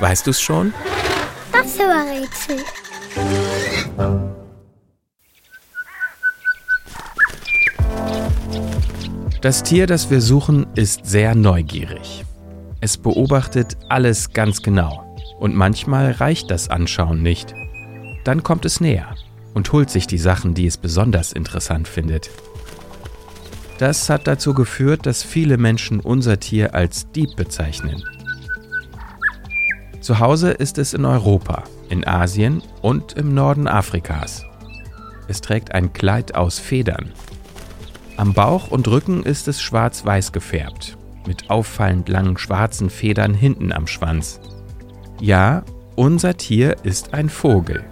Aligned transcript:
Weißt 0.00 0.26
du 0.26 0.30
es 0.30 0.40
schon? 0.40 0.72
Das 1.52 1.78
Rätsel. 1.78 2.64
Das 9.42 9.62
Tier, 9.62 9.86
das 9.86 10.10
wir 10.10 10.20
suchen, 10.20 10.66
ist 10.74 11.06
sehr 11.06 11.34
neugierig. 11.34 12.24
Es 12.80 12.96
beobachtet 12.96 13.76
alles 13.88 14.32
ganz 14.32 14.62
genau 14.62 15.16
und 15.38 15.54
manchmal 15.54 16.12
reicht 16.12 16.50
das 16.50 16.68
Anschauen 16.68 17.22
nicht. 17.22 17.54
Dann 18.24 18.42
kommt 18.42 18.64
es 18.64 18.80
näher 18.80 19.14
und 19.54 19.70
holt 19.72 19.90
sich 19.90 20.06
die 20.06 20.18
Sachen, 20.18 20.54
die 20.54 20.66
es 20.66 20.76
besonders 20.76 21.32
interessant 21.32 21.88
findet. 21.88 22.30
Das 23.78 24.08
hat 24.10 24.26
dazu 24.26 24.54
geführt, 24.54 25.04
dass 25.06 25.22
viele 25.22 25.56
Menschen 25.56 26.00
unser 26.00 26.38
Tier 26.38 26.74
als 26.74 27.10
Dieb 27.12 27.36
bezeichnen. 27.36 28.02
Zu 30.10 30.18
Hause 30.18 30.50
ist 30.50 30.76
es 30.78 30.92
in 30.92 31.04
Europa, 31.04 31.62
in 31.88 32.04
Asien 32.04 32.64
und 32.82 33.12
im 33.12 33.32
Norden 33.32 33.68
Afrikas. 33.68 34.44
Es 35.28 35.40
trägt 35.40 35.72
ein 35.72 35.92
Kleid 35.92 36.34
aus 36.34 36.58
Federn. 36.58 37.12
Am 38.16 38.34
Bauch 38.34 38.72
und 38.72 38.88
Rücken 38.88 39.22
ist 39.22 39.46
es 39.46 39.62
schwarz-weiß 39.62 40.32
gefärbt, 40.32 40.98
mit 41.28 41.48
auffallend 41.48 42.08
langen 42.08 42.36
schwarzen 42.38 42.90
Federn 42.90 43.34
hinten 43.34 43.72
am 43.72 43.86
Schwanz. 43.86 44.40
Ja, 45.20 45.62
unser 45.94 46.36
Tier 46.36 46.74
ist 46.82 47.14
ein 47.14 47.28
Vogel. 47.28 47.84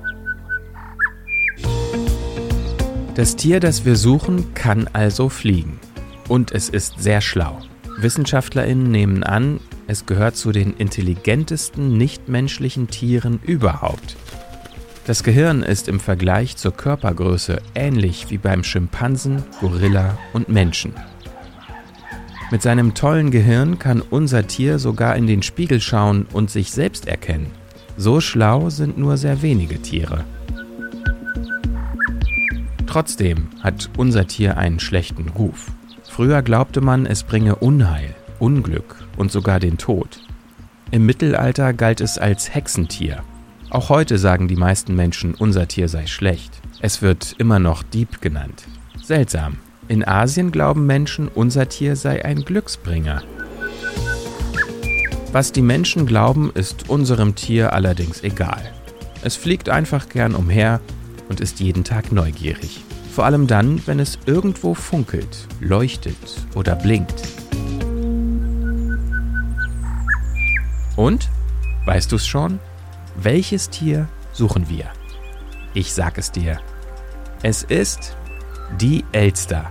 Das 3.14 3.36
Tier, 3.36 3.60
das 3.60 3.84
wir 3.84 3.94
suchen, 3.94 4.54
kann 4.54 4.90
also 4.92 5.28
fliegen. 5.28 5.78
Und 6.26 6.50
es 6.50 6.68
ist 6.68 6.98
sehr 6.98 7.20
schlau. 7.20 7.60
Wissenschaftlerinnen 7.96 8.90
nehmen 8.90 9.22
an, 9.22 9.60
es 9.88 10.04
gehört 10.04 10.36
zu 10.36 10.52
den 10.52 10.74
intelligentesten 10.74 11.96
nichtmenschlichen 11.96 12.88
Tieren 12.88 13.40
überhaupt. 13.42 14.16
Das 15.06 15.22
Gehirn 15.22 15.62
ist 15.62 15.88
im 15.88 15.98
Vergleich 15.98 16.58
zur 16.58 16.72
Körpergröße 16.72 17.62
ähnlich 17.74 18.26
wie 18.28 18.36
beim 18.36 18.62
Schimpansen, 18.62 19.42
Gorilla 19.60 20.18
und 20.34 20.50
Menschen. 20.50 20.92
Mit 22.50 22.60
seinem 22.60 22.92
tollen 22.92 23.30
Gehirn 23.30 23.78
kann 23.78 24.02
unser 24.02 24.46
Tier 24.46 24.78
sogar 24.78 25.16
in 25.16 25.26
den 25.26 25.42
Spiegel 25.42 25.80
schauen 25.80 26.26
und 26.34 26.50
sich 26.50 26.70
selbst 26.70 27.08
erkennen. 27.08 27.50
So 27.96 28.20
schlau 28.20 28.68
sind 28.68 28.98
nur 28.98 29.16
sehr 29.16 29.40
wenige 29.40 29.80
Tiere. 29.80 30.24
Trotzdem 32.86 33.48
hat 33.62 33.88
unser 33.96 34.26
Tier 34.26 34.58
einen 34.58 34.80
schlechten 34.80 35.30
Ruf. 35.30 35.72
Früher 36.04 36.42
glaubte 36.42 36.82
man, 36.82 37.06
es 37.06 37.22
bringe 37.22 37.56
Unheil, 37.56 38.14
Unglück 38.38 38.96
und 39.16 39.32
sogar 39.32 39.60
den 39.60 39.78
Tod. 39.78 40.20
Im 40.90 41.06
Mittelalter 41.06 41.72
galt 41.72 42.00
es 42.00 42.18
als 42.18 42.54
Hexentier. 42.54 43.22
Auch 43.70 43.90
heute 43.90 44.16
sagen 44.16 44.48
die 44.48 44.56
meisten 44.56 44.94
Menschen, 44.94 45.34
unser 45.34 45.68
Tier 45.68 45.88
sei 45.88 46.06
schlecht. 46.06 46.60
Es 46.80 47.02
wird 47.02 47.34
immer 47.38 47.58
noch 47.58 47.82
Dieb 47.82 48.20
genannt. 48.20 48.64
Seltsam. 49.02 49.58
In 49.88 50.06
Asien 50.06 50.52
glauben 50.52 50.86
Menschen, 50.86 51.28
unser 51.28 51.68
Tier 51.68 51.96
sei 51.96 52.24
ein 52.24 52.44
Glücksbringer. 52.44 53.22
Was 55.32 55.52
die 55.52 55.62
Menschen 55.62 56.06
glauben, 56.06 56.50
ist 56.54 56.88
unserem 56.88 57.34
Tier 57.34 57.72
allerdings 57.74 58.22
egal. 58.22 58.62
Es 59.22 59.36
fliegt 59.36 59.68
einfach 59.68 60.08
gern 60.08 60.34
umher 60.34 60.80
und 61.28 61.40
ist 61.40 61.60
jeden 61.60 61.84
Tag 61.84 62.12
neugierig. 62.12 62.82
Vor 63.14 63.24
allem 63.26 63.46
dann, 63.46 63.86
wenn 63.86 63.98
es 63.98 64.18
irgendwo 64.26 64.74
funkelt, 64.74 65.48
leuchtet 65.60 66.16
oder 66.54 66.76
blinkt. 66.76 67.22
Und? 70.98 71.30
Weißt 71.84 72.10
du 72.10 72.16
es 72.16 72.26
schon? 72.26 72.58
Welches 73.14 73.70
Tier 73.70 74.08
suchen 74.32 74.68
wir? 74.68 74.86
Ich 75.72 75.94
sag 75.94 76.18
es 76.18 76.32
dir. 76.32 76.58
Es 77.40 77.62
ist 77.62 78.16
die 78.80 79.04
Elster. 79.12 79.70